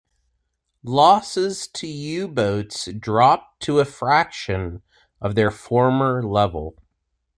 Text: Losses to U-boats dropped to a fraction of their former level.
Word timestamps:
Losses 0.81 1.67
to 1.67 1.85
U-boats 1.85 2.85
dropped 2.87 3.61
to 3.61 3.77
a 3.77 3.85
fraction 3.85 4.81
of 5.21 5.35
their 5.35 5.51
former 5.51 6.23
level. 6.23 6.75